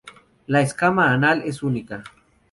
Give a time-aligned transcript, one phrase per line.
[0.47, 2.03] La escama anal es única.